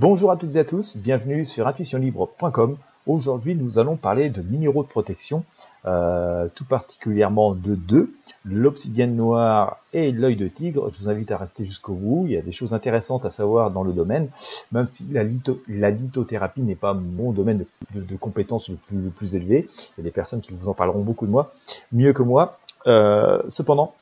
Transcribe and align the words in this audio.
Bonjour 0.00 0.30
à 0.30 0.38
toutes 0.38 0.56
et 0.56 0.58
à 0.58 0.64
tous, 0.64 0.96
bienvenue 0.96 1.44
sur 1.44 1.66
intuitionlibre.com. 1.68 2.78
Aujourd'hui, 3.06 3.54
nous 3.54 3.78
allons 3.78 3.96
parler 3.96 4.30
de 4.30 4.40
minéraux 4.40 4.82
de 4.82 4.88
protection, 4.88 5.44
euh, 5.84 6.48
tout 6.54 6.64
particulièrement 6.64 7.54
de 7.54 7.74
deux, 7.74 8.10
l'obsidienne 8.46 9.14
noire 9.14 9.76
et 9.92 10.10
l'œil 10.10 10.36
de 10.36 10.48
tigre. 10.48 10.90
Je 10.90 11.02
vous 11.02 11.10
invite 11.10 11.30
à 11.32 11.36
rester 11.36 11.66
jusqu'au 11.66 11.92
bout. 11.92 12.24
Il 12.24 12.32
y 12.32 12.38
a 12.38 12.40
des 12.40 12.50
choses 12.50 12.72
intéressantes 12.72 13.26
à 13.26 13.30
savoir 13.30 13.70
dans 13.70 13.82
le 13.82 13.92
domaine, 13.92 14.30
même 14.72 14.86
si 14.86 15.06
la, 15.12 15.90
lithothérapie 15.90 16.62
n'est 16.62 16.76
pas 16.76 16.94
mon 16.94 17.32
domaine 17.32 17.66
de, 17.94 18.16
compétences 18.16 18.70
le 18.70 19.10
plus, 19.10 19.34
élevé. 19.34 19.68
Il 19.98 19.98
y 19.98 20.00
a 20.00 20.04
des 20.04 20.10
personnes 20.10 20.40
qui 20.40 20.54
vous 20.54 20.70
en 20.70 20.74
parleront 20.74 21.02
beaucoup 21.02 21.26
de 21.26 21.30
moi, 21.30 21.52
mieux 21.92 22.14
que 22.14 22.22
moi. 22.22 22.58
Euh, 22.86 23.42
cependant, 23.48 23.92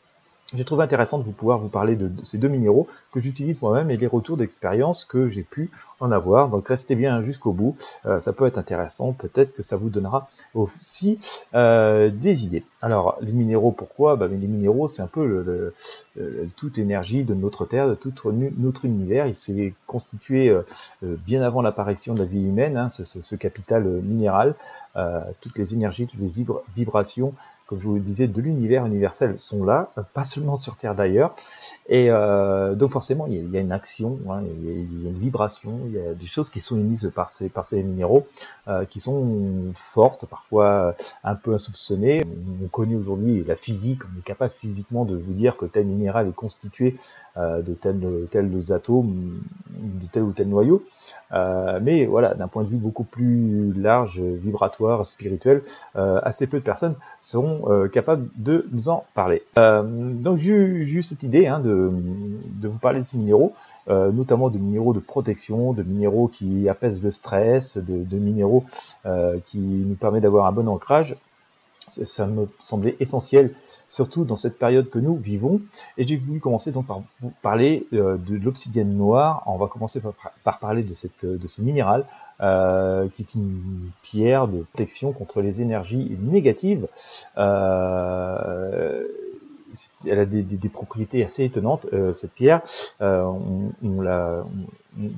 j'ai 0.55 0.65
trouvé 0.65 0.83
intéressant 0.83 1.19
de 1.19 1.25
vous 1.25 1.33
pouvoir 1.33 1.59
vous 1.59 1.69
parler 1.69 1.95
de, 1.95 2.11
ces 2.23 2.39
deux 2.39 2.49
minéraux 2.49 2.87
que 3.13 3.21
j'utilise 3.21 3.61
moi-même 3.61 3.91
et 3.91 3.99
les 3.99 4.07
retours 4.07 4.39
d'expérience 4.39 5.05
que 5.05 5.29
j'ai 5.29 5.43
pu 5.43 5.71
en 6.01 6.11
avoir. 6.11 6.49
Donc 6.49 6.69
restez 6.69 6.95
bien 6.95 7.21
jusqu'au 7.21 7.53
bout, 7.53 7.77
euh, 8.07 8.19
ça 8.21 8.33
peut 8.33 8.47
être 8.47 8.57
intéressant, 8.57 9.13
peut-être 9.13 9.55
que 9.55 9.63
ça 9.63 9.77
vous 9.77 9.91
donnera 9.91 10.31
aussi 10.55 11.19
euh, 11.55 12.11
des 12.11 12.45
idées. 12.45 12.65
Alors 12.81 13.19
les 13.21 13.33
minéraux, 13.33 13.73
pourquoi? 13.73 14.17
Bah, 14.17 14.29
Les 14.29 14.37
minéraux, 14.37 14.89
c'est 14.89 15.03
un 15.03 15.09
peu 15.09 15.73
toute 16.57 16.79
énergie 16.79 17.25
de 17.25 17.35
notre 17.35 17.67
Terre, 17.67 17.89
de 17.89 17.95
tout 17.95 18.13
notre 18.57 18.85
univers. 18.85 19.27
Il 19.27 19.35
s'est 19.35 19.75
constitué 19.87 20.49
euh, 20.49 20.63
bien 21.03 21.43
avant 21.43 21.63
l'apparition 21.63 22.15
de 22.15 22.21
la 22.21 22.25
vie 22.25 22.45
humaine, 22.45 22.77
hein, 22.77 22.89
ce, 22.89 23.37
capital 23.37 23.85
minéral, 23.85 24.55
toutes 25.41 25.59
les 25.59 25.75
énergies, 25.75 26.07
toutes 26.07 26.21
les 26.21 26.45
vibrations 26.77 27.35
comme 27.69 27.79
je 27.79 27.87
vous 27.87 27.97
le 27.97 28.01
disais, 28.01 28.27
de 28.27 28.41
l'univers 28.41 28.87
universel 28.87 29.39
sont 29.39 29.63
là, 29.63 29.91
euh, 29.99 30.03
pas 30.15 30.25
seulement 30.25 30.57
sur 30.57 30.77
Terre 30.77 30.95
d'ailleurs. 30.95 31.37
Et 31.91 32.07
euh, 32.11 32.75
donc 32.75 32.91
forcément, 32.91 33.27
il 33.27 33.51
y, 33.51 33.57
a, 33.59 33.61
une 33.61 33.73
action, 33.73 34.19
hein, 34.31 34.41
il, 34.43 35.03
y 35.03 35.07
a, 35.07 35.11
une 35.11 35.19
vibration, 35.19 35.81
il 35.87 35.93
y 35.93 35.99
a 35.99 36.15
des 36.15 36.27
choses 36.27 36.49
qui 36.49 36.63
sont 36.63 36.77
émises 36.77 37.13
par 37.15 37.31
ces, 37.31 37.83
minéraux, 37.83 38.27
euh, 38.69 38.87
qui 38.87 39.01
sont 39.01 39.73
fortes, 39.75 40.25
parfois 40.25 40.95
un 41.25 41.35
peu 41.35 41.53
insoupçonnées. 41.53 42.25
On 42.65 42.68
connaît 42.69 42.95
aujourd'hui 42.95 43.45
la 43.45 43.57
physique, 43.57 44.03
on 44.05 44.19
est 44.19 44.23
capable 44.23 44.53
physiquement 44.53 45.05
de 45.05 45.17
vous 45.17 45.33
dire 45.33 45.57
que 45.57 45.67
tel 45.67 45.87
minéral 45.87 46.29
est 46.29 46.35
constitué 46.35 46.97
euh, 47.37 47.63
de 47.63 47.75
tels 47.75 48.01
tels 48.31 48.73
atomes, 48.73 49.41
de 49.71 50.07
tel 50.11 50.23
ou 50.23 50.33
tel 50.33 50.49
noyau. 50.49 50.83
Euh, 51.33 51.79
mais 51.83 52.07
voilà, 52.07 52.35
d'un 52.35 52.49
point 52.49 52.65
de 52.65 52.69
vue 52.69 52.79
beaucoup 52.79 53.05
plus 53.05 53.73
large, 53.75 54.21
vibratoire, 54.21 55.05
spirituel, 55.05 55.63
euh, 55.97 56.21
assez 56.23 56.47
peu 56.47 56.59
de 56.59 56.65
personnes 56.65 56.95
seront 57.21 57.89
capables 57.93 58.29
de 58.37 58.67
nous 58.73 58.89
en 58.89 59.05
parler. 59.15 59.43
donc 59.57 60.39
j'ai 60.39 60.53
eu 60.53 61.03
cette 61.03 61.23
idée 61.23 61.47
hein, 61.47 61.61
de, 61.61 61.91
de, 62.57 62.69
vous 62.69 62.79
parler 62.79 63.01
de 63.01 63.05
ces 63.05 63.19
minéraux, 63.19 63.53
notamment 63.89 64.51
de 64.51 64.59
minéraux 64.59 64.93
de 64.93 65.01
protection, 65.01 65.73
de 65.73 65.83
minéraux 65.83 66.29
qui 66.29 66.69
apaisent 66.69 67.03
le 67.03 67.11
stress, 67.11 67.77
de, 67.77 68.05
de 68.05 68.17
minéraux 68.19 68.65
qui 69.45 69.59
nous 69.59 69.97
permettent 69.97 70.23
d'avoir 70.23 70.47
un 70.47 70.53
bon 70.53 70.69
ancrage 70.69 71.17
ça 71.89 72.27
me 72.27 72.49
semblait 72.59 72.97
essentiel, 73.01 73.55
surtout 73.87 74.25
dans 74.25 74.37
cette 74.37 74.59
période 74.59 74.91
que 74.91 74.99
nous 74.99 75.17
vivons. 75.17 75.61
Et 75.97 76.07
j'ai 76.07 76.17
voulu 76.17 76.41
commencer 76.41 76.73
donc 76.73 76.87
par 76.87 77.03
vous 77.21 77.33
parler 77.43 77.87
euh, 77.93 78.17
de 78.17 78.37
l'obsidienne 78.37 78.97
noire. 78.97 79.43
On 79.47 79.57
va 79.57 79.67
commencer 79.67 80.01
par, 80.45 80.59
parler 80.59 80.83
de, 80.83 80.95
cette, 80.95 81.27
de 81.27 81.47
ce 81.49 81.63
minéral, 81.63 82.05
euh, 82.41 83.09
qui 83.09 83.23
est 83.23 83.35
une 83.35 83.91
pierre 84.03 84.49
de 84.49 84.63
protection 84.63 85.13
contre 85.13 85.41
les 85.41 85.63
énergies 85.63 86.17
négatives. 86.21 86.87
Euh, 87.37 89.07
elle 90.07 90.19
a 90.19 90.25
des, 90.25 90.69
propriétés 90.69 91.25
assez 91.25 91.45
étonnantes, 91.45 91.87
euh, 91.93 92.13
cette 92.13 92.33
pierre. 92.33 92.63
Euh, 93.01 93.25
on, 93.83 94.01
la, 94.01 94.45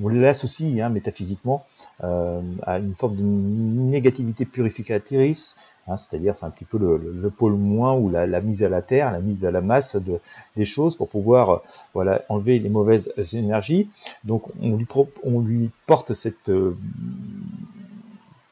on, 0.02 0.08
l'associe 0.08 0.80
hein, 0.80 0.88
métaphysiquement 0.88 1.64
euh, 2.02 2.40
à 2.62 2.78
une 2.78 2.94
forme 2.94 3.16
de 3.16 3.22
négativité 3.22 4.44
purificatrice, 4.44 5.56
hein, 5.86 5.96
c'est-à-dire 5.96 6.36
c'est 6.36 6.46
un 6.46 6.50
petit 6.50 6.64
peu 6.64 6.78
le, 6.78 6.96
le, 6.96 7.30
pôle 7.30 7.54
moins 7.54 7.94
ou 7.94 8.10
la, 8.10 8.26
mise 8.40 8.62
à 8.64 8.68
la 8.68 8.82
terre, 8.82 9.10
la 9.10 9.20
mise 9.20 9.44
à 9.44 9.50
la 9.50 9.60
masse 9.60 9.96
de, 9.96 10.20
des 10.56 10.64
choses 10.64 10.96
pour 10.96 11.08
pouvoir 11.08 11.62
voilà 11.94 12.22
enlever 12.28 12.58
les 12.58 12.68
mauvaises 12.68 13.12
énergies. 13.32 13.88
Donc 14.24 14.44
on 14.62 15.40
lui, 15.40 15.70
porte 15.86 16.14
cette 16.14 16.50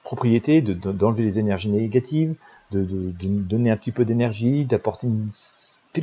propriété 0.03 0.63
d'enlever 0.63 1.23
les 1.23 1.39
énergies 1.39 1.71
négatives, 1.71 2.35
de, 2.71 2.83
de, 2.83 3.11
de 3.11 3.29
donner 3.41 3.71
un 3.71 3.77
petit 3.77 3.93
peu 3.93 4.05
d'énergie, 4.05 4.65
d'apporter 4.65 5.07
une 5.07 5.29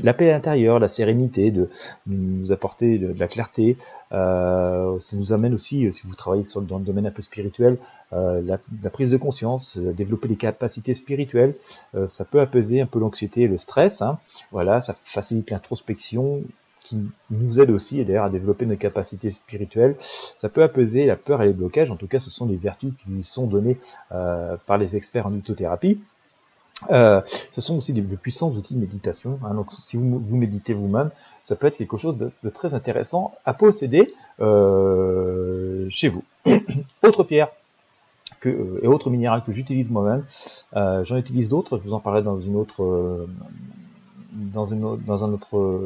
la 0.03 0.13
paix 0.13 0.31
intérieure, 0.31 0.79
la 0.79 0.87
sérénité, 0.87 1.51
de 1.51 1.69
nous 2.07 2.51
apporter 2.51 2.97
de, 2.97 3.13
la 3.17 3.27
clarté. 3.27 3.77
Euh, 4.11 4.99
ça 4.99 5.17
nous 5.17 5.33
amène 5.33 5.53
aussi, 5.53 5.85
euh, 5.85 5.91
si 5.91 6.07
vous 6.07 6.15
travaillez 6.15 6.43
dans 6.67 6.77
le 6.77 6.83
domaine 6.83 7.05
un 7.05 7.11
peu 7.11 7.21
spirituel, 7.21 7.77
euh, 8.13 8.41
la, 8.41 8.89
prise 8.89 9.11
de 9.11 9.17
conscience, 9.17 9.77
développer 9.77 10.27
les 10.27 10.35
capacités 10.35 10.93
spirituelles. 10.93 11.55
ça 12.07 12.25
peut 12.25 12.39
apaiser 12.39 12.81
un 12.81 12.85
peu 12.85 12.99
l'anxiété 12.99 13.41
et 13.41 13.47
le 13.47 13.57
stress. 13.57 14.01
Hein. 14.01 14.19
Voilà, 14.51 14.81
ça 14.81 14.93
facilite 14.93 15.51
l'introspection 15.51 16.41
qui 16.81 16.99
nous 17.31 17.59
aide 17.59 17.71
aussi 17.71 18.05
d'ailleurs 18.05 18.25
à 18.25 18.29
développer 18.29 18.67
nos 18.67 18.75
capacités 18.75 19.31
spirituelles. 19.31 19.95
Ça 19.99 20.49
peut 20.49 20.61
apaiser 20.61 21.07
la 21.07 21.15
peur 21.15 21.41
et 21.41 21.47
les 21.47 21.53
blocages. 21.53 21.89
En 21.89 21.95
tout 21.95 22.07
cas, 22.07 22.19
ce 22.19 22.29
sont 22.29 22.45
les 22.45 22.57
vertus 22.57 22.91
qui 22.93 23.23
sont 23.23 23.47
données 23.47 23.77
par 24.09 24.77
les 24.77 24.95
experts 24.95 25.25
en 25.25 25.31
lithothérapie. 25.31 25.99
Euh, 26.89 27.21
ce 27.51 27.61
sont 27.61 27.77
aussi 27.77 27.93
des, 27.93 28.01
puissants 28.01 28.51
outils 28.51 28.75
de 28.75 28.79
méditation. 28.79 29.39
Hein. 29.43 29.53
donc, 29.53 29.71
si 29.71 29.97
vous, 29.97 30.37
méditez 30.37 30.73
vous-même, 30.73 31.09
ça 31.43 31.55
peut 31.55 31.67
être 31.67 31.77
quelque 31.77 31.97
chose 31.97 32.17
de, 32.17 32.49
très 32.49 32.73
intéressant 32.73 33.33
à 33.45 33.53
posséder 33.53 34.07
euh, 34.41 35.87
chez 35.89 36.09
vous. 36.09 36.23
autre 37.03 37.23
pierre 37.23 37.49
euh, 38.45 38.79
et 38.81 38.87
autre 38.87 39.09
minéral 39.09 39.41
que 39.43 39.51
j'utilise 39.51 39.89
moi-même, 39.89 40.23
j'en 40.73 41.17
utilise 41.17 41.49
d'autres. 41.49 41.77
Je 41.77 41.83
vous 41.83 41.93
en 41.93 41.99
parlerai 41.99 42.23
dans 42.23 42.39
une 42.39 42.55
autre, 42.55 43.25
dans, 44.33 44.65
une, 44.65 44.97
dans 44.97 45.23
un 45.23 45.33
autre 45.33 45.79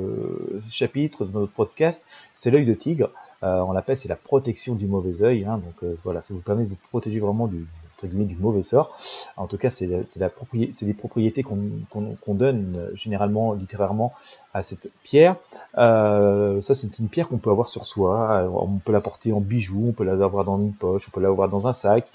chapitre, 0.69 1.25
dans 1.25 1.39
un 1.39 1.43
autre 1.43 1.53
podcast. 1.53 2.07
C'est 2.33 2.51
l'œil 2.51 2.65
de 2.65 2.73
tigre. 2.73 3.11
on 3.41 3.71
l'appelle, 3.71 3.95
c'est 3.95 4.09
la 4.09 4.17
protection 4.17 4.75
du 4.75 4.87
mauvais 4.87 5.21
œil. 5.21 5.45
Hein. 5.45 5.59
donc 5.59 5.91
voilà, 6.03 6.19
ça 6.21 6.33
vous 6.33 6.41
permet 6.41 6.63
de 6.63 6.69
vous 6.69 6.77
protéger 6.89 7.19
vraiment 7.19 7.47
du, 7.47 7.65
du 8.07 8.35
mauvais 8.35 8.61
sort. 8.61 8.95
En 9.37 9.47
tout 9.47 9.57
cas, 9.57 9.69
c'est 9.69 9.87
la, 9.87 10.03
c'est 10.03 10.85
des 10.85 10.93
propriétés 10.93 11.43
qu'on 11.43 12.33
donne 12.33 12.75
euh, 12.77 12.95
généralement, 12.95 13.53
littérairement, 13.53 14.13
à 14.53 14.61
cette 14.61 14.91
pierre. 15.03 15.35
Euh, 15.77 16.61
ça, 16.61 16.75
c'est 16.75 16.99
une 16.99 17.07
pierre 17.07 17.27
qu'on 17.27 17.37
peut 17.37 17.51
avoir 17.51 17.69
sur 17.69 17.85
soi. 17.85 18.49
On 18.53 18.77
peut 18.77 18.91
la 18.91 19.01
porter 19.01 19.31
en 19.31 19.41
bijou, 19.41 19.89
on 19.89 19.91
peut 19.91 20.03
l'avoir 20.03 20.45
dans 20.45 20.59
une 20.59 20.73
poche, 20.73 21.07
on 21.09 21.11
peut 21.11 21.21
l'avoir 21.21 21.49
dans 21.49 21.67
un 21.67 21.73
sac. 21.73 22.07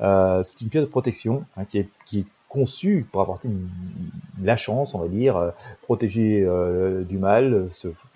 Euh, 0.00 0.42
c'est 0.42 0.60
une 0.60 0.68
pierre 0.68 0.84
de 0.84 0.88
protection 0.88 1.44
hein, 1.56 1.64
qui, 1.64 1.78
est, 1.78 1.88
qui 2.06 2.20
est 2.20 2.26
conçue 2.48 3.06
pour 3.10 3.20
apporter 3.20 3.48
la 4.42 4.56
chance, 4.56 4.94
on 4.94 5.00
va 5.00 5.08
dire, 5.08 5.52
protéger 5.82 6.48
du 7.08 7.18
mal. 7.18 7.68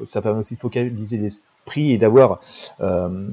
Ça 0.04 0.22
permet 0.22 0.38
aussi 0.38 0.54
de 0.54 0.60
focaliser 0.60 1.16
les 1.16 1.30
et 1.76 1.98
d'avoir 1.98 2.40
euh, 2.80 3.28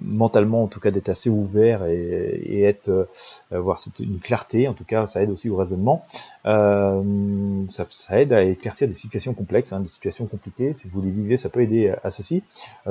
mentalement 0.00 0.62
en 0.62 0.66
tout 0.66 0.80
cas 0.80 0.90
d'être 0.90 1.08
assez 1.08 1.30
ouvert 1.30 1.86
et, 1.86 2.62
être 2.62 2.88
euh, 2.88 3.04
avoir 3.50 3.78
une 4.00 4.18
clarté. 4.18 4.68
En 4.68 4.74
tout 4.74 4.84
cas 4.84 5.06
ça 5.06 5.22
aide 5.22 5.30
aussi 5.30 5.50
au 5.50 5.56
raisonnement. 5.56 6.04
Euh, 6.46 7.64
ça, 7.68 7.86
aide 8.20 8.32
à 8.32 8.42
éclaircir 8.42 8.88
des 8.88 8.94
situations 8.94 9.34
complexes 9.34 9.72
hein, 9.72 9.80
des 9.80 9.88
situations 9.88 10.26
compliquées. 10.26 10.74
Si 10.74 10.88
vous 10.88 11.00
les 11.02 11.10
vivez 11.10 11.36
ça 11.36 11.48
peut 11.48 11.62
aider 11.62 11.94
à, 12.02 12.10
ceci. 12.10 12.42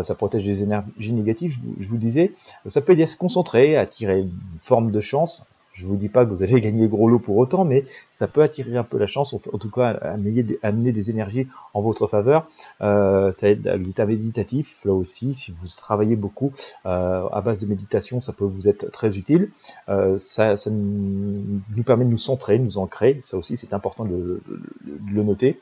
Ça 0.02 0.16
protège 0.16 0.44
des 0.44 0.64
énergies 0.64 1.14
négatives 1.14 1.52
je 1.52 1.60
vous, 1.60 1.76
je 1.80 1.88
vous 1.88 1.98
disais. 1.98 2.32
Ça 2.68 2.82
peut 2.82 2.94
aider 2.94 3.04
à 3.04 3.08
se 3.08 3.18
concentrer 3.18 3.78
à 3.78 3.86
tirer 3.86 4.20
une 4.20 4.32
forme 4.60 4.92
de 4.92 5.00
chance 5.00 5.44
je 5.74 5.86
vous 5.86 5.96
dis 5.96 6.10
pas 6.10 6.26
que 6.26 6.30
vous 6.30 6.44
allez 6.44 6.60
gagner 6.62 6.88
gros 6.88 7.08
lot 7.08 7.20
pour 7.20 7.38
autant, 7.38 7.66
mais 7.66 7.86
ça 8.12 8.28
peut 8.28 8.42
attirer 8.42 8.78
un 8.78 8.84
peu 8.84 8.98
la 8.98 9.08
chance, 9.08 9.34
en 9.34 9.58
tout 9.58 9.70
cas 9.70 9.90
amener 10.62 10.92
des, 10.92 11.10
énergies 11.10 11.48
en 11.74 11.82
votre 11.82 12.08
faveur. 12.08 12.48
Euh, 12.82 13.32
ça 13.32 13.50
aide 13.50 13.68
à 13.68 13.78
l'état 13.78 14.06
méditatif, 14.06 14.84
là 14.86 14.94
aussi, 14.94 15.34
si 15.34 15.52
vous 15.52 15.68
travaillez 15.68 16.16
beaucoup 16.16 16.52
euh, 16.86 17.28
à 17.32 17.42
base 17.42 17.60
de 17.60 17.66
méditation, 17.66 18.20
ça 18.20 18.34
peut 18.34 18.46
vous 18.46 18.68
être 18.68 18.92
très 18.92 19.18
utile. 19.18 19.50
Euh, 19.90 20.18
ça, 20.18 20.56
nous 20.70 21.84
permet 21.86 22.06
de 22.06 22.10
nous 22.10 22.18
centrer, 22.18 22.60
nous 22.60 22.78
ancrer, 22.78 23.20
ça 23.24 23.38
aussi 23.38 23.58
c'est 23.58 23.74
important 23.74 24.06
de, 24.06 24.42
le 25.12 25.24
noter. 25.24 25.60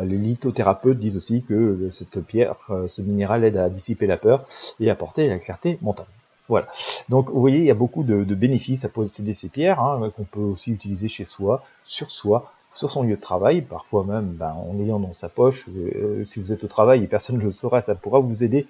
Les 0.00 0.16
lithothérapeutes 0.16 0.98
disent 0.98 1.18
aussi 1.18 1.42
que 1.42 1.88
cette 1.90 2.20
pierre, 2.24 2.56
ce 2.86 3.02
minéral 3.02 3.44
aide 3.44 3.58
à 3.58 3.68
dissiper 3.68 4.06
la 4.06 4.16
peur 4.16 4.44
et 4.80 4.88
apporter 4.88 5.28
la 5.28 5.38
clarté 5.38 5.78
mentale. 5.82 6.06
Voilà. 6.52 6.66
Donc 7.08 7.30
vous 7.30 7.40
voyez, 7.40 7.60
il 7.60 7.64
y 7.64 7.70
a 7.70 7.74
beaucoup 7.74 8.02
de, 8.02 8.34
bénéfices 8.34 8.84
à 8.84 8.90
posséder 8.90 9.32
ces 9.32 9.48
pierres, 9.48 9.80
hein, 9.80 10.12
qu'on 10.14 10.24
peut 10.24 10.40
aussi 10.40 10.70
utiliser 10.70 11.08
chez 11.08 11.24
soi, 11.24 11.62
sur 11.86 12.10
soi, 12.10 12.52
sur 12.74 12.90
son 12.90 13.04
lieu 13.04 13.16
de 13.16 13.20
travail, 13.22 13.62
parfois 13.62 14.04
même 14.04 14.34
ben, 14.34 14.52
en 14.52 14.78
ayant 14.78 15.00
dans 15.00 15.14
sa 15.14 15.30
poche. 15.30 15.70
Euh, 15.74 16.26
si 16.26 16.40
vous 16.40 16.52
êtes 16.52 16.62
au 16.62 16.66
travail 16.68 17.02
et 17.02 17.06
personne 17.06 17.38
ne 17.38 17.42
le 17.42 17.50
saura, 17.50 17.80
ça 17.80 17.94
pourra 17.94 18.18
vous 18.18 18.44
aider 18.44 18.66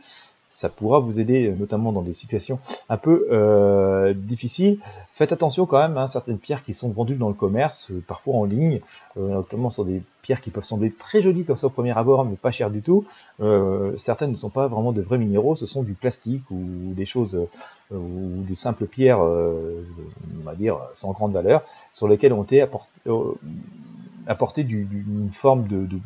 ça 0.52 0.68
pourra 0.68 1.00
vous 1.00 1.18
aider, 1.18 1.52
notamment 1.58 1.92
dans 1.92 2.02
des 2.02 2.12
situations 2.12 2.60
un 2.88 2.98
peu 2.98 3.26
euh, 3.32 4.14
difficiles. 4.14 4.78
Faites 5.12 5.32
attention 5.32 5.66
quand 5.66 5.78
même, 5.78 5.96
hein, 5.96 6.06
certaines 6.06 6.38
pierres 6.38 6.62
qui 6.62 6.74
sont 6.74 6.90
vendues 6.90 7.16
dans 7.16 7.28
le 7.28 7.34
commerce, 7.34 7.90
euh, 7.90 8.04
parfois 8.06 8.36
en 8.36 8.44
ligne, 8.44 8.80
euh, 9.16 9.28
notamment 9.28 9.70
sur 9.70 9.84
des 9.84 10.02
pierres 10.20 10.42
qui 10.42 10.50
peuvent 10.50 10.64
sembler 10.64 10.92
très 10.92 11.22
jolies 11.22 11.44
comme 11.44 11.56
ça 11.56 11.66
au 11.66 11.70
premier 11.70 11.96
abord, 11.96 12.26
mais 12.26 12.36
pas 12.36 12.50
chères 12.50 12.70
du 12.70 12.82
tout. 12.82 13.04
certaines 13.96 14.30
ne 14.30 14.36
sont 14.36 14.50
pas 14.50 14.68
vraiment 14.68 14.92
de 14.92 15.02
vrais 15.02 15.18
minéraux, 15.18 15.56
ce 15.56 15.66
sont 15.66 15.82
du 15.82 15.94
plastique 15.94 16.48
ou 16.50 16.92
des 16.94 17.04
choses, 17.04 17.36
ou 17.90 18.44
des 18.46 18.54
simples 18.54 18.86
pierres, 18.86 19.18
on 19.18 20.44
va 20.44 20.54
dire, 20.54 20.78
sans 20.94 21.10
grande 21.10 21.32
valeur, 21.32 21.64
sur 21.90 22.06
lesquelles 22.06 22.32
ont 22.32 22.44
été 22.44 22.60
apportées 22.60 24.62
une 24.62 25.30
forme 25.32 25.66
de, 25.66 25.78
de, 25.78 25.96
de 25.96 26.00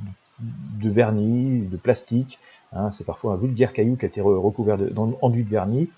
vernis, 0.82 1.60
de 1.60 1.76
plastique. 1.76 2.38
Hein, 2.72 2.90
c'est 2.90 3.04
parfois 3.04 3.34
un 3.34 3.36
vulgaire 3.36 3.72
caillou 3.72 3.96
qui 3.96 4.04
a 4.04 4.08
été 4.08 4.20
recouvert 4.20 4.76
d'enduit 4.78 5.44
de, 5.44 5.50
vernis. 5.50 5.88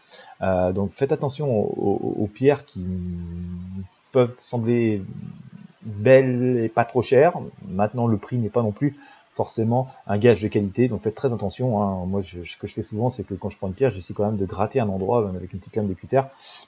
Euh, 0.43 0.73
donc 0.73 0.93
faites 0.93 1.13
attention 1.13 1.49
aux, 1.51 2.29
pierres 2.33 2.65
qui 2.65 2.87
peuvent 4.13 4.37
sembler 4.39 5.03
belles 5.83 6.59
et 6.63 6.69
pas 6.69 6.85
trop 6.85 7.03
chères. 7.03 7.35
Maintenant, 7.67 8.07
le 8.07 8.17
prix 8.17 8.37
n'est 8.37 8.51
pas 8.51 8.63
non 8.63 8.73
plus 8.73 8.97
forcément 9.39 9.87
un 10.09 10.19
gage 10.19 10.43
de 10.43 10.49
qualité. 10.49 10.89
Donc 10.89 11.03
faites 11.05 11.15
très 11.15 11.33
attention. 11.33 11.81
Hein. 11.81 12.07
Moi, 12.07 12.21
ce 12.23 12.57
que 12.57 12.67
je 12.67 12.75
fais 12.75 12.83
souvent, 12.83 13.09
c'est 13.09 13.23
que 13.23 13.35
quand 13.35 13.51
je 13.51 13.57
prends 13.57 13.69
une 13.69 13.79
pierre, 13.81 13.91
j'essaie 13.91 14.13
quand 14.13 14.27
même 14.27 14.37
de 14.37 14.45
gratter 14.45 14.81
un 14.81 14.89
endroit 14.89 15.29
avec 15.29 15.53
une 15.53 15.61
petite 15.61 15.77
lame 15.77 15.87
de 15.87 15.95
cutter 15.95 16.23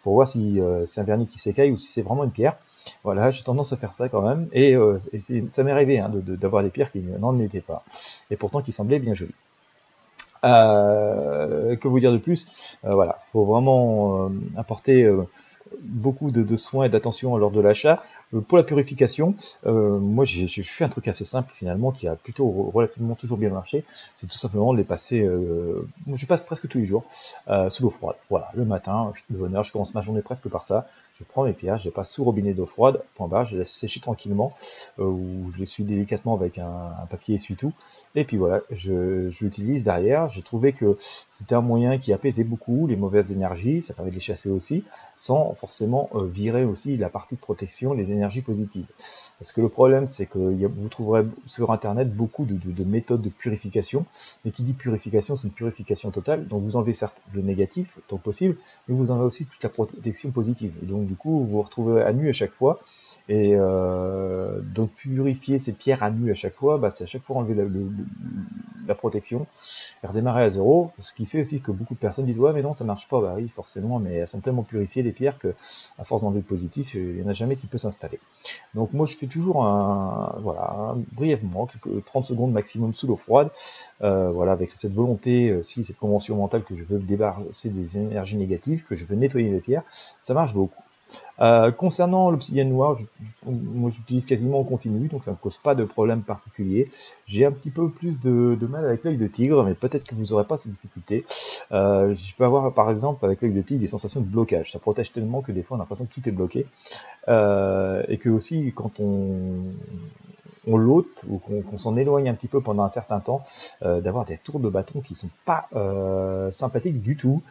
pour 0.05 0.15
voir 0.15 0.29
si 0.29 0.61
euh, 0.61 0.87
c'est 0.87 1.01
un 1.01 1.05
vernis 1.05 1.27
qui 1.27 1.39
s'écaille 1.41 1.73
ou 1.73 1.77
si 1.77 1.89
c'est 1.89 2.03
vraiment 2.03 2.23
une 2.23 2.31
pierre. 2.31 2.57
Voilà, 3.03 3.31
j'ai 3.31 3.43
tendance 3.43 3.73
à 3.73 3.77
faire 3.77 3.93
ça 3.93 4.09
quand 4.09 4.23
même. 4.23 4.49
Et, 4.53 4.77
euh, 4.77 4.99
ça 5.49 5.65
m'est 5.65 5.73
arrivé 5.73 5.99
hein, 5.99 6.11
d'avoir 6.15 6.63
des 6.63 6.71
pierres 6.71 6.93
qui 6.93 7.01
n'en 7.01 7.37
étaient 7.41 7.61
pas. 7.61 7.83
Et 8.31 8.37
pourtant 8.37 8.63
qui 8.63 8.73
semblaient 8.73 9.01
bien 9.01 9.15
jolies. 9.15 9.35
Euh, 10.45 11.75
que 11.77 11.89
vous 11.89 11.99
dire 11.99 12.13
de 12.13 12.19
plus? 12.19 12.79
Euh, 12.85 12.95
Voilà, 12.95 13.19
faut 13.33 13.45
vraiment 13.45 14.31
apporter 14.57 15.11
beaucoup 15.81 16.31
de, 16.31 16.57
soins 16.57 16.85
et 16.85 16.89
d'attention 16.89 17.37
lors 17.37 17.51
de 17.51 17.61
l'achat. 17.61 18.03
Euh, 18.35 18.41
pour 18.41 18.59
la 18.59 18.65
purification, 18.65 19.35
euh, 19.67 19.99
moi 19.99 20.25
j'ai 20.25 20.47
fait 20.63 20.85
un 20.85 20.89
truc 20.89 21.09
assez 21.09 21.25
simple 21.25 21.51
finalement 21.55 21.91
qui 21.91 22.09
a 22.09 22.17
plutôt 22.17 22.49
relativement 22.51 23.15
toujours 23.15 23.39
bien 23.39 23.51
marché. 23.51 23.85
C'est 24.15 24.27
tout 24.27 24.39
simplement 24.39 24.73
de 24.73 24.79
les 24.79 24.85
passer, 24.85 25.21
euh, 25.21 25.87
je 26.13 26.27
passe 26.27 26.43
presque 26.43 26.69
tous 26.69 26.79
les 26.79 26.87
jours, 26.87 27.05
sous 27.69 27.83
l'eau 27.83 27.91
froide. 27.91 28.17
Voilà, 28.29 28.51
le 28.55 28.65
matin, 28.65 29.13
de 29.31 29.37
bonne 29.37 29.61
je 29.63 29.73
commence 29.73 29.95
ma 29.95 30.01
journée 30.01 30.23
presque 30.23 30.49
par 30.49 30.63
ça. 30.63 30.89
Je 31.21 31.25
prends 31.27 31.45
mes 31.45 31.53
pierres, 31.53 31.77
je 31.77 31.85
les 31.85 31.91
passe 31.91 32.11
sous 32.11 32.25
robinet 32.25 32.55
d'eau 32.55 32.65
froide, 32.65 33.03
point 33.15 33.29
barre, 33.29 33.45
je 33.45 33.53
les 33.53 33.59
laisse 33.59 33.71
sécher 33.71 34.01
tranquillement, 34.01 34.55
ou 34.97 35.51
je 35.53 35.59
les 35.59 35.67
suis 35.67 35.85
délicatement 35.85 36.35
avec 36.35 36.57
un, 36.59 36.93
papier 37.11 37.35
essuie-tout. 37.35 37.75
Et 38.15 38.25
puis 38.25 38.39
voilà, 38.39 38.63
je, 38.71 39.29
l'utilise 39.43 39.85
derrière. 39.85 40.29
J'ai 40.29 40.41
trouvé 40.41 40.73
que 40.73 40.97
c'était 41.29 41.55
un 41.55 41.61
moyen 41.61 41.99
qui 41.99 42.15
apaisait 42.15 42.45
beaucoup 42.45 42.87
les 42.87 42.97
mauvaises 42.97 43.33
énergies, 43.33 43.83
ça 43.83 43.93
permet 43.93 44.11
de 44.11 44.15
les 44.15 44.21
chasser 44.23 44.49
aussi, 44.49 44.83
sans 45.15 45.53
forcément 45.53 46.09
euh, 46.15 46.25
virer 46.25 46.65
aussi 46.65 46.97
la 46.97 47.11
partie 47.11 47.35
de 47.35 47.41
protection, 47.41 47.93
les 47.93 48.13
énergies 48.13 48.41
positives. 48.41 48.87
Parce 49.39 49.53
que 49.53 49.61
le 49.61 49.69
problème, 49.69 50.07
c'est 50.07 50.27
que 50.27 50.39
vous 50.39 50.89
trouverez 50.89 51.25
sur 51.47 51.71
Internet 51.71 52.15
beaucoup 52.15 52.45
de, 52.45 52.85
méthodes 52.85 53.23
de 53.23 53.29
purification. 53.29 54.05
Mais 54.45 54.51
qui 54.51 54.63
dit 54.63 54.75
purification, 54.75 55.37
c'est 55.37 55.49
une 55.49 55.55
purification 55.55 56.11
totale. 56.11 56.47
Donc 56.47 56.63
vous 56.63 56.77
enlevez 56.77 56.93
certes 56.93 57.21
le 57.33 57.43
négatif, 57.43 57.99
tant 58.09 58.19
possible, 58.19 58.57
mais 58.87 58.95
vous 58.95 59.11
enlevez 59.11 59.25
aussi 59.25 59.47
toute 59.47 59.63
la 59.63 59.69
protection 59.69 60.31
positive. 60.31 60.73
Donc 60.83 61.10
du 61.11 61.17
coup, 61.17 61.41
vous 61.41 61.47
vous 61.47 61.63
retrouvez 61.63 62.03
à 62.03 62.13
nu 62.13 62.29
à 62.29 62.33
chaque 62.33 62.53
fois. 62.53 62.79
Et 63.29 63.55
euh, 63.55 64.61
donc 64.61 64.91
purifier 64.91 65.59
ces 65.59 65.73
pierres 65.73 66.03
à 66.05 66.11
nu 66.11 66.31
à 66.31 66.35
chaque 66.35 66.55
fois, 66.55 66.79
bah, 66.79 66.91
c'est 66.91 67.05
à 67.05 67.07
chaque 67.07 67.23
fois 67.23 67.37
enlever 67.37 67.55
la, 68.87 68.95
protection 68.95 69.47
et 70.03 70.07
redémarrer 70.07 70.43
à 70.43 70.51
zéro. 70.51 70.91
Ce 71.01 71.15
qui 71.15 71.27
fait 71.27 71.41
aussi 71.41 71.61
que 71.61 71.71
beaucoup 71.71 71.95
de 71.95 71.99
personnes 72.01 72.27
disent 72.27 72.41
ouais 72.41 72.53
mais 72.53 72.63
non 72.63 72.73
ça 72.73 72.85
marche 72.85 73.09
pas. 73.09 73.21
Bah 73.21 73.35
oui 73.37 73.49
forcément, 73.49 73.99
mais 74.01 74.15
elles 74.15 74.29
sont 74.29 74.41
tellement 74.41 74.65
purifiées 74.65 75.03
les 75.03 75.13
pierres 75.13 75.39
que 75.39 75.55
à 75.99 76.05
force 76.05 76.23
d'enlever 76.23 76.41
le 76.41 76.45
positif, 76.45 76.95
il 76.95 77.15
n'y 77.15 77.23
en 77.23 77.29
a 77.29 77.33
jamais 77.33 77.55
qui 77.55 77.69
peut 77.69 77.79
s'installer. 77.79 78.19
Donc 78.75 78.93
moi 78.93 79.07
je 79.07 79.17
fais 79.17 79.27
toujours 79.27 79.65
un, 79.65 80.35
voilà, 80.41 80.97
brièvement, 81.13 81.67
quelques 81.67 82.05
30 82.05 82.25
secondes 82.25 82.53
maximum 82.53 82.95
sous 82.95 83.07
l'eau 83.07 83.17
froide, 83.17 83.51
euh, 84.03 84.31
voilà, 84.31 84.53
avec 84.53 84.73
cette 84.73 84.93
volonté, 84.93 85.51
euh, 85.51 85.63
si 85.63 85.85
cette 85.85 85.99
convention 85.99 86.37
mentale 86.37 86.65
que 86.65 86.75
je 86.75 86.83
veux 86.83 86.99
débarrasser 86.99 87.69
des 87.69 87.97
énergies 87.97 88.37
négatives, 88.37 88.85
que 88.85 88.97
je 88.97 89.05
veux 89.05 89.17
nettoyer 89.17 89.51
les 89.51 89.61
pierres, 89.61 89.85
ça 90.19 90.35
marche 90.35 90.53
beaucoup. 90.53 90.83
Euh, 91.41 91.71
concernant 91.71 92.31
l'obsidienne 92.31 92.69
noire, 92.69 92.99
moi 93.47 93.91
j'utilise 93.91 94.27
quasiment 94.27 94.61
en 94.61 94.65
continu, 94.65 95.09
donc 95.09 95.25
ça 95.25 95.31
ne 95.31 95.37
cause 95.37 95.57
pas 95.57 95.75
de 95.75 95.85
problème 95.85 96.23
particulier. 96.23 96.89
J'ai 97.27 97.47
un 97.47 97.53
petit 97.53 97.71
peu 97.71 97.89
plus 97.89 98.21
de, 98.21 98.59
mal 98.69 98.85
avec 98.85 99.05
l'œil 99.05 99.17
de 99.17 99.27
tigre, 99.27 99.65
mais 99.65 99.75
peut-être 99.75 100.07
que 100.07 100.15
vous 100.15 100.27
n'aurez 100.27 100.45
pas 100.45 100.57
ces 100.57 100.69
difficultés. 100.69 101.25
Euh, 101.73 102.15
je 102.15 102.35
peux 102.35 102.45
avoir 102.45 102.73
par 102.75 102.91
exemple 102.91 103.25
avec 103.25 103.41
l'œil 103.41 103.53
de 103.53 103.63
tigre 103.63 103.81
des 103.81 103.87
sensations 103.87 104.21
de 104.21 104.27
blocage. 104.27 104.73
Ça 104.73 104.79
protège 104.79 105.13
tellement 105.13 105.41
que 105.41 105.53
des 105.53 105.63
fois 105.63 105.77
on 105.77 105.81
a 105.81 105.83
l'impression 105.85 106.05
que 106.05 106.13
tout 106.13 106.29
est 106.29 106.33
bloqué. 106.33 106.67
Euh, 107.29 108.03
et 108.09 108.19
que 108.19 108.29
aussi 108.29 108.73
quand 108.75 109.01
on, 109.01 109.63
on 110.67 110.77
l'ôte 110.77 111.25
ou 111.29 111.39
qu'on 111.39 111.79
s'en 111.79 111.97
éloigne 111.97 112.29
un 112.29 112.35
petit 112.35 112.49
peu 112.49 112.61
pendant 112.61 112.83
un 112.83 112.89
certain 112.89 113.21
temps, 113.21 113.43
euh, 113.83 114.01
d'avoir 114.01 114.25
des 114.25 114.37
tours 114.39 114.61
de 114.61 114.69
bâton 114.69 115.01
qui 115.01 115.15
sont 115.15 115.31
pas 115.45 115.69
euh, 115.75 116.53
sympathiques 116.53 117.01
du 117.01 117.17
tout. 117.17 117.43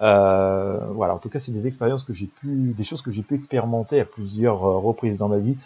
Euh, 0.00 0.78
voilà, 0.90 1.14
en 1.14 1.18
tout 1.18 1.28
cas, 1.28 1.38
c'est 1.38 1.52
des 1.52 1.66
expériences 1.66 2.04
que 2.04 2.12
j'ai 2.12 2.26
pu, 2.26 2.74
des 2.76 2.84
choses 2.84 3.02
que 3.02 3.10
j'ai 3.10 3.22
pu 3.22 3.34
expérimenter 3.34 4.00
à 4.00 4.04
plusieurs 4.04 4.60
reprises 4.60 5.18
dans 5.18 5.28
ma 5.28 5.38
vie, 5.38 5.56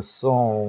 sans 0.00 0.66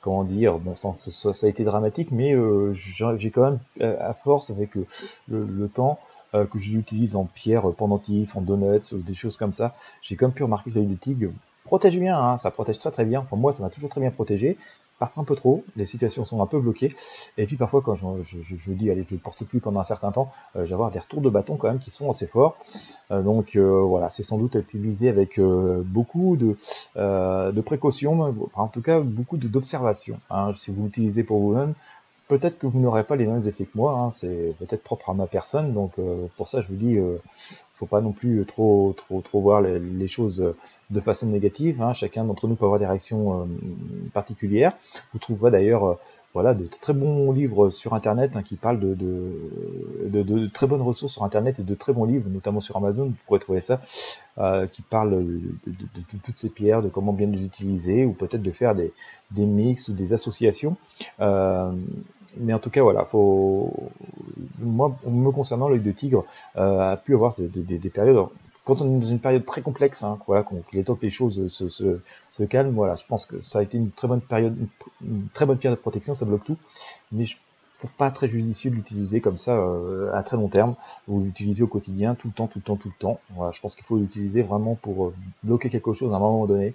comment 0.00 0.24
dire, 0.24 0.58
bon, 0.58 0.74
ça, 0.74 0.92
ça, 0.94 1.46
a 1.46 1.48
été 1.48 1.64
dramatique, 1.64 2.10
mais 2.10 2.36
j'ai 2.74 3.30
quand 3.30 3.42
même, 3.42 3.58
à 4.00 4.12
force, 4.14 4.50
avec 4.50 4.70
le, 5.28 5.68
temps, 5.68 5.98
que 6.32 6.58
je 6.58 6.72
l'utilise 6.72 7.14
en 7.14 7.24
pierre 7.24 7.70
pendentif, 7.72 8.36
en 8.36 8.40
donuts, 8.40 8.92
ou 8.92 8.98
des 8.98 9.14
choses 9.14 9.36
comme 9.36 9.52
ça, 9.52 9.74
j'ai 10.02 10.16
quand 10.16 10.26
même 10.26 10.34
pu 10.34 10.42
remarquer 10.42 10.70
que 10.70 10.76
l'œil 10.76 10.86
de 10.86 10.94
tigre 10.94 11.30
protège 11.64 11.98
bien, 11.98 12.18
hein, 12.18 12.38
ça 12.38 12.50
protège 12.50 12.78
très 12.78 12.90
très 12.90 13.04
bien. 13.04 13.26
Moi, 13.32 13.52
ça 13.52 13.62
m'a 13.62 13.70
toujours 13.70 13.90
très 13.90 14.00
bien 14.00 14.10
protégé. 14.10 14.56
Parfois 15.00 15.22
un 15.22 15.24
peu 15.24 15.34
trop, 15.34 15.64
les 15.74 15.86
situations 15.86 16.24
sont 16.24 16.40
un 16.40 16.46
peu 16.46 16.60
bloquées. 16.60 16.94
Et 17.36 17.46
puis 17.46 17.56
parfois, 17.56 17.82
quand 17.82 17.96
je, 17.96 18.04
je, 18.24 18.72
dis, 18.72 18.90
allez, 18.90 19.04
je 19.08 19.14
ne 19.14 19.18
porte 19.18 19.44
plus 19.44 19.58
pendant 19.58 19.80
un 19.80 19.84
certain 19.84 20.12
temps, 20.12 20.30
euh, 20.54 20.64
je 20.64 20.68
vais 20.68 20.74
avoir 20.74 20.92
des 20.92 21.00
retours 21.00 21.20
de 21.20 21.28
bâton 21.28 21.56
quand 21.56 21.66
même 21.66 21.80
qui 21.80 21.90
sont 21.90 22.08
assez 22.08 22.28
forts. 22.28 22.56
Euh, 23.10 23.20
donc 23.20 23.56
euh, 23.56 23.80
voilà, 23.80 24.08
c'est 24.08 24.22
sans 24.22 24.38
doute 24.38 24.54
utilisé 24.54 25.08
avec 25.08 25.40
beaucoup 25.40 26.36
de, 26.36 27.60
précautions, 27.62 28.34
en 28.54 28.68
tout 28.68 28.82
cas 28.82 29.00
beaucoup 29.00 29.36
d'observations. 29.36 30.20
Hein. 30.30 30.52
Si 30.54 30.70
vous 30.70 30.84
l'utilisez 30.84 31.24
pour 31.24 31.40
vous-même, 31.40 31.74
peut-être 32.28 32.58
que 32.58 32.66
vous 32.66 32.78
n'aurez 32.78 33.04
pas 33.04 33.16
les 33.16 33.26
mêmes 33.26 33.46
effets 33.46 33.64
que 33.64 33.76
moi, 33.76 33.92
hein, 33.92 34.10
c'est 34.10 34.54
peut-être 34.58 34.82
propre 34.82 35.10
à 35.10 35.14
ma 35.14 35.26
personne, 35.26 35.72
donc 35.72 35.98
euh, 35.98 36.26
pour 36.36 36.48
ça 36.48 36.60
je 36.60 36.68
vous 36.68 36.76
dis, 36.76 36.96
euh, 36.96 37.18
faut 37.74 37.86
pas 37.86 38.00
non 38.00 38.12
plus 38.12 38.44
trop 38.46 38.94
trop 38.96 39.20
trop 39.20 39.40
voir 39.40 39.60
les, 39.60 40.08
choses 40.08 40.54
de 40.90 41.00
façon 41.00 41.26
négative. 41.28 41.82
Hein. 41.82 41.92
Chacun 41.92 42.24
d'entre 42.24 42.48
nous 42.48 42.54
peut 42.54 42.64
avoir 42.64 42.78
des 42.78 42.86
réactions 42.86 43.40
euh, 43.40 43.44
particulières. 44.12 44.72
Vous 45.12 45.18
trouverez 45.18 45.50
d'ailleurs 45.50 45.98
voilà, 46.34 46.52
de 46.52 46.66
très 46.66 46.92
bons 46.92 47.30
livres 47.30 47.70
sur 47.70 47.94
Internet 47.94 48.34
hein, 48.34 48.42
qui 48.42 48.56
parlent 48.56 48.80
de, 48.80 48.94
de, 48.94 50.22
de, 50.22 50.46
très 50.48 50.66
bonnes 50.66 50.82
ressources 50.82 51.12
sur 51.12 51.22
Internet 51.22 51.60
et 51.60 51.62
de 51.62 51.74
très 51.76 51.92
bons 51.92 52.04
livres, 52.04 52.28
notamment 52.28 52.60
sur 52.60 52.76
Amazon, 52.76 53.06
vous 53.06 53.14
pourrez 53.24 53.38
trouver 53.38 53.60
ça, 53.60 53.78
euh, 54.38 54.66
qui 54.66 54.82
parlent 54.82 55.24
de, 55.24 55.78
toutes 56.24 56.36
ces 56.36 56.50
pierres, 56.50 56.82
de 56.82 56.88
comment 56.88 57.12
bien 57.12 57.28
les 57.28 57.44
utiliser, 57.44 58.04
ou 58.04 58.12
peut-être 58.12 58.42
de 58.42 58.50
faire 58.50 58.74
des, 58.74 58.92
des 59.30 59.46
mix 59.46 59.88
ou 59.88 59.92
des 59.92 60.12
associations. 60.12 60.76
Mais 62.38 62.52
en 62.52 62.58
tout 62.58 62.70
cas, 62.70 62.82
voilà, 62.82 63.04
faut, 63.04 63.72
moi, 64.58 64.96
me 65.06 65.30
concernant, 65.30 65.68
l'œil 65.68 65.80
de 65.80 65.92
tigre 65.92 66.24
euh, 66.56 66.92
a 66.92 66.96
pu 66.96 67.14
avoir 67.14 67.34
des, 67.34 67.48
des, 67.48 67.78
des 67.78 67.90
périodes 67.90 68.26
quand 68.64 68.80
on 68.80 68.96
est 68.96 69.00
dans 69.00 69.06
une 69.06 69.20
période 69.20 69.44
très 69.44 69.62
complexe, 69.62 70.02
hein, 70.02 70.18
voilà, 70.26 70.42
qu'on 70.42 70.62
les 70.72 70.84
top 70.84 71.02
les 71.02 71.10
choses 71.10 71.48
se, 71.48 72.44
calment, 72.44 72.74
voilà, 72.74 72.96
je 72.96 73.04
pense 73.06 73.26
que 73.26 73.40
ça 73.42 73.58
a 73.58 73.62
été 73.62 73.76
une 73.76 73.90
très 73.90 74.08
bonne 74.08 74.22
période, 74.22 74.56
une, 75.02 75.28
très 75.28 75.44
bonne 75.46 75.58
période 75.58 75.78
de 75.78 75.82
protection, 75.82 76.14
ça 76.14 76.24
bloque 76.24 76.44
tout, 76.44 76.56
mais 77.12 77.26
je 77.26 77.36
trouve 77.78 77.92
pas 77.92 78.10
très 78.10 78.26
judicieux 78.26 78.70
de 78.70 78.76
l'utiliser 78.76 79.20
comme 79.20 79.36
ça 79.36 79.56
euh, 79.56 80.10
à 80.14 80.22
très 80.22 80.36
long 80.38 80.48
terme, 80.48 80.74
ou 81.08 81.20
l'utiliser 81.20 81.62
au 81.62 81.66
quotidien, 81.66 82.14
tout 82.14 82.28
le 82.28 82.32
temps, 82.32 82.46
tout 82.46 82.58
le 82.58 82.64
temps, 82.64 82.76
tout 82.76 82.88
le 82.88 82.98
temps. 82.98 83.20
Voilà, 83.36 83.50
je 83.52 83.60
pense 83.60 83.76
qu'il 83.76 83.84
faut 83.84 83.98
l'utiliser 83.98 84.40
vraiment 84.42 84.76
pour 84.76 85.06
euh, 85.06 85.14
bloquer 85.42 85.68
quelque 85.68 85.92
chose 85.92 86.14
à 86.14 86.16
un 86.16 86.20
moment 86.20 86.46
donné, 86.46 86.74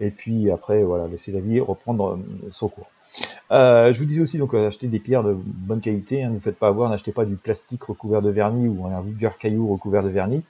et 0.00 0.10
puis 0.10 0.50
après, 0.50 0.82
voilà, 0.82 1.08
laisser 1.08 1.32
la 1.32 1.40
vie 1.40 1.58
reprendre 1.60 2.18
son 2.48 2.68
cours. 2.68 2.90
Euh, 3.50 3.92
je 3.92 3.98
vous 3.98 4.04
disais 4.04 4.20
aussi 4.20 4.38
donc 4.38 4.54
acheter 4.54 4.86
des 4.86 5.00
pierres 5.00 5.24
de 5.24 5.36
bonne 5.36 5.80
qualité, 5.80 6.22
hein, 6.22 6.28
ne 6.28 6.34
vous 6.34 6.40
faites 6.40 6.58
pas 6.58 6.68
avoir, 6.68 6.88
n'achetez 6.88 7.12
pas 7.12 7.24
du 7.24 7.36
plastique 7.36 7.82
recouvert 7.84 8.22
de 8.22 8.30
vernis 8.30 8.68
ou 8.68 8.86
un 8.86 9.00
vigueur 9.00 9.38
caillou 9.38 9.72
recouvert 9.72 10.02
de 10.02 10.08
vernis. 10.08 10.42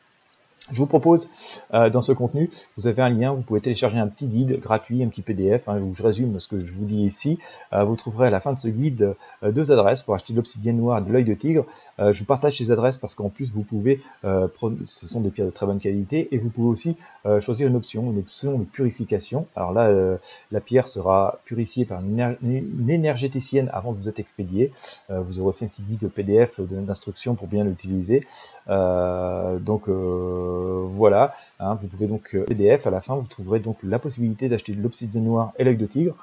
Je 0.71 0.77
vous 0.77 0.87
propose 0.87 1.29
euh, 1.75 1.91
dans 1.91 2.01
ce 2.01 2.13
contenu, 2.13 2.51
vous 2.77 2.87
avez 2.87 3.03
un 3.03 3.09
lien, 3.09 3.33
vous 3.33 3.43
pouvez 3.43 3.61
télécharger 3.61 3.99
un 3.99 4.07
petit 4.07 4.29
guide 4.29 4.61
gratuit, 4.61 5.03
un 5.03 5.09
petit 5.09 5.23
PDF, 5.23 5.69
hein, 5.69 5.81
où 5.81 5.95
je 5.95 6.03
résume 6.03 6.39
ce 6.39 6.47
que 6.49 6.61
je 6.61 6.73
vous 6.73 6.85
dis 6.85 7.03
ici. 7.03 7.39
Euh, 7.73 7.83
vous 7.83 7.97
trouverez 7.97 8.29
à 8.29 8.31
la 8.31 8.41
fin 8.41 8.53
de 8.53 8.59
ce 8.59 8.69
guide 8.69 9.17
euh, 9.43 9.51
deux 9.51 9.73
adresses 9.73 10.03
pour 10.03 10.15
acheter 10.15 10.33
l'obsidienne 10.33 10.77
noire 10.77 11.03
de 11.03 11.13
l'œil 11.13 11.25
de 11.25 11.35
tigre. 11.35 11.65
je 11.99 12.19
vous 12.19 12.25
partage 12.25 12.59
ces 12.59 12.71
adresses 12.71 12.99
parce 12.99 13.15
qu'en 13.15 13.31
plus 13.31 13.51
vous 13.51 13.63
pouvez, 13.63 14.01
ce 14.23 15.07
sont 15.07 15.21
des 15.21 15.31
pierres 15.31 15.47
de 15.47 15.51
très 15.51 15.67
bonne 15.67 15.79
qualité, 15.79 16.29
et 16.33 16.39
vous 16.39 16.51
pouvez 16.51 16.69
aussi 16.69 16.97
choisir 17.41 17.69
une 17.69 17.77
option, 17.77 18.11
une 18.11 18.19
option 18.19 18.59
de 18.59 18.65
purification. 18.65 19.47
Alors 19.57 19.73
là, 19.73 20.19
la 20.51 20.61
pierre 20.61 20.87
sera 20.87 21.41
purifiée 21.45 21.85
par 21.85 22.01
une, 22.01 22.89
énergéticienne 22.89 23.71
avant 23.73 23.93
de 23.93 23.99
vous 23.99 24.09
être 24.09 24.19
expédiée. 24.19 24.71
vous 25.09 25.41
aurez 25.41 25.49
aussi 25.49 25.65
un 25.65 25.69
petit 25.69 25.83
guide 25.83 26.09
PDF 26.09 26.61
d'instructions 26.61 27.35
pour 27.35 27.49
bien 27.49 27.65
l'utiliser. 27.65 28.23
donc 28.67 29.89
voilà, 30.93 31.35
hein, 31.59 31.79
vous 31.81 31.89
pouvez 31.89 32.07
donc 32.07 32.35
euh, 32.35 32.45
PDF 32.45 32.87
à 32.87 32.91
la 32.91 33.01
fin, 33.01 33.15
vous 33.15 33.27
trouverez 33.27 33.61
donc 33.61 33.79
la 33.83 33.99
possibilité 33.99 34.49
d'acheter 34.49 34.73
de 34.73 34.83
l'obsidienne 34.83 35.25
noire 35.25 35.53
et 35.59 35.65
l'œil 35.65 35.77
de 35.77 35.87
tigre, 35.87 36.15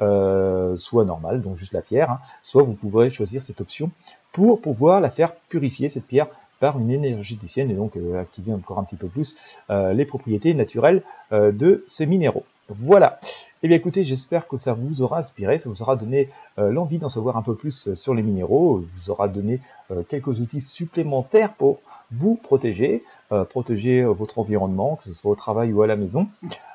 euh, 0.00 0.76
soit 0.76 1.04
normal, 1.04 1.42
donc 1.42 1.56
juste 1.56 1.72
la 1.72 1.82
pierre, 1.82 2.10
hein, 2.10 2.20
soit 2.42 2.62
vous 2.62 2.74
pourrez 2.74 3.10
choisir 3.10 3.42
cette 3.42 3.60
option 3.60 3.90
pour 4.32 4.60
pouvoir 4.60 5.00
la 5.00 5.10
faire 5.10 5.34
purifier 5.48 5.88
cette 5.88 6.06
pierre 6.06 6.28
par 6.60 6.78
une 6.78 6.90
énergéticienne 6.90 7.70
et 7.70 7.74
donc 7.74 7.96
euh, 7.96 8.20
activer 8.20 8.52
encore 8.52 8.78
un 8.78 8.84
petit 8.84 8.96
peu 8.96 9.08
plus 9.08 9.36
les 9.68 10.04
propriétés 10.04 10.54
naturelles 10.54 11.02
de 11.30 11.84
ces 11.86 12.06
minéraux. 12.06 12.44
Voilà. 12.68 13.18
Eh 13.62 13.68
bien 13.68 13.76
écoutez, 13.76 14.04
j'espère 14.04 14.46
que 14.48 14.58
ça 14.58 14.74
vous 14.74 15.02
aura 15.02 15.18
inspiré, 15.18 15.58
ça 15.58 15.70
vous 15.70 15.82
aura 15.82 15.96
donné 15.96 16.28
l'envie 16.58 16.98
d'en 16.98 17.08
savoir 17.08 17.36
un 17.36 17.42
peu 17.42 17.54
plus 17.54 17.94
sur 17.94 18.14
les 18.14 18.22
minéraux, 18.22 18.84
vous 18.98 19.10
aura 19.10 19.28
donné 19.28 19.60
quelques 20.08 20.40
outils 20.40 20.60
supplémentaires 20.60 21.54
pour 21.54 21.80
vous 22.10 22.36
protéger, 22.36 23.02
euh, 23.32 23.44
protéger 23.44 24.02
euh, 24.02 24.12
votre 24.12 24.38
environnement, 24.38 24.96
que 24.96 25.04
ce 25.04 25.12
soit 25.12 25.30
au 25.30 25.34
travail 25.34 25.72
ou 25.72 25.82
à 25.82 25.86
la 25.86 25.96
maison. 25.96 26.28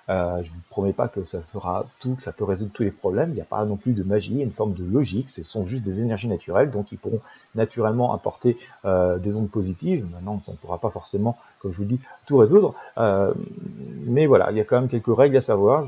Euh, 0.10 0.44
je 0.44 0.52
vous 0.52 0.60
promets 0.70 0.92
pas 0.92 1.08
que 1.08 1.24
ça 1.24 1.40
fera 1.42 1.86
tout, 2.00 2.16
que 2.16 2.24
ça 2.24 2.34
peut 2.34 2.44
résoudre 2.44 2.72
tous 2.74 2.84
les 2.84 2.92
problèmes. 2.92 3.30
Il 3.30 3.36
n'y 3.36 3.42
a 3.42 3.46
pas 3.46 3.64
non 3.64 3.78
plus 3.78 3.94
de 3.94 4.04
magie, 4.04 4.32
il 4.32 4.38
y 4.38 4.42
a 4.42 4.44
une 4.44 4.52
forme 4.52 4.74
de 4.74 4.84
logique. 4.84 5.30
Ce 5.30 5.44
sont 5.44 5.66
juste 5.66 5.84
des 5.84 6.02
énergies 6.02 6.28
naturelles, 6.28 6.70
donc 6.70 6.92
ils 6.92 6.98
pourront 6.98 7.22
naturellement 7.56 8.14
apporter 8.14 8.58
euh, 8.84 9.20
des 9.20 9.38
ondes 9.38 9.50
positives. 9.50 10.06
Maintenant, 10.12 10.40
ça 10.40 10.52
ne 10.52 10.58
pourra 10.58 10.80
pas 10.80 10.90
forcément, 10.90 11.38
comme 11.60 11.72
je 11.72 11.78
vous 11.78 11.86
dis, 11.86 12.00
tout 12.26 12.38
résoudre. 12.38 12.74
Euh, 12.98 13.34
mais 14.06 14.26
voilà, 14.26 14.52
il 14.52 14.58
y 14.58 14.62
a 14.62 14.66
quand 14.66 14.82
même 14.82 14.90
quelques 14.90 15.16
règles 15.16 15.38
à 15.38 15.42
savoir. 15.42 15.86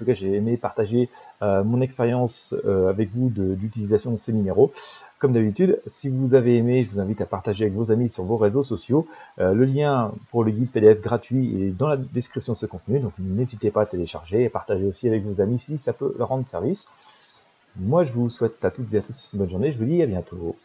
Tout 0.00 0.06
cas, 0.06 0.14
j'ai 0.14 0.34
aimé 0.34 0.56
partager 0.56 1.08
euh, 1.42 1.62
mon 1.62 1.80
expérience 1.80 2.54
euh, 2.64 2.88
avec 2.88 3.10
vous 3.14 3.28
d'utilisation 3.30 4.10
de, 4.10 4.16
de, 4.16 4.20
ces 4.20 4.32
minéraux. 4.32 4.72
Comme 5.18 5.32
d'habitude, 5.32 5.80
si 5.86 6.08
vous 6.08 6.34
avez 6.34 6.56
aimé, 6.56 6.84
je 6.84 6.90
vous 6.90 7.00
invite 7.00 7.20
à 7.20 7.26
partager 7.26 7.64
avec 7.64 7.74
vos 7.74 7.92
amis 7.92 8.08
sur 8.08 8.24
vos 8.24 8.38
réseaux 8.38 8.62
sociaux. 8.62 9.06
Euh, 9.38 9.52
le 9.52 9.64
lien 9.66 10.12
pour 10.30 10.42
le 10.42 10.50
guide 10.50 10.70
PDF 10.70 11.00
gratuit 11.00 11.62
est 11.62 11.70
dans 11.70 11.88
la 11.88 11.98
description 11.98 12.54
de 12.54 12.58
ce 12.58 12.66
contenu. 12.66 12.98
Donc 12.98 13.12
n'hésitez 13.18 13.70
pas 13.70 13.82
à 13.82 13.86
télécharger 13.86 14.42
et 14.42 14.48
partager 14.48 14.86
aussi 14.86 15.06
avec 15.06 15.22
vos 15.22 15.40
amis 15.40 15.58
si 15.58 15.76
ça 15.76 15.92
peut 15.92 16.14
leur 16.18 16.28
rendre 16.28 16.48
service. 16.48 16.86
Moi, 17.76 18.02
je 18.02 18.12
vous 18.12 18.30
souhaite 18.30 18.64
à 18.64 18.70
toutes 18.70 18.92
et 18.94 18.98
à 18.98 19.02
tous 19.02 19.30
une 19.32 19.40
bonne 19.40 19.50
journée. 19.50 19.70
Je 19.70 19.78
vous 19.78 19.84
dis 19.84 20.02
à 20.02 20.06
bientôt. 20.06 20.56